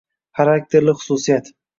[0.39, 1.53] Xarakterli xususiyat